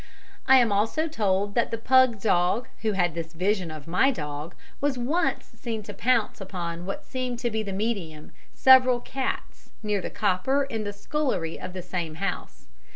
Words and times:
I 0.47 0.57
am 0.57 0.71
also 0.71 1.07
told 1.07 1.53
that 1.53 1.69
the 1.69 1.77
pug 1.77 2.19
dog 2.19 2.67
who 2.81 2.93
had 2.93 3.13
this 3.13 3.33
vision 3.33 3.69
of 3.69 3.87
my 3.87 4.09
dog 4.09 4.55
was 4.81 4.97
once 4.97 5.45
seen 5.55 5.83
to 5.83 5.93
pounce 5.93 6.41
upon 6.41 6.87
what 6.87 7.05
seemed 7.05 7.37
to 7.41 7.51
the 7.51 7.63
medium 7.71 8.29
to 8.29 8.33
be 8.33 8.39
several 8.55 8.99
cats, 8.99 9.69
near 9.83 10.01
the 10.01 10.09
copper 10.09 10.63
in 10.63 10.85
the 10.85 10.91
scullery 10.93 11.59
of 11.59 11.73
the 11.73 11.83
same 11.83 12.15
house. 12.15 12.65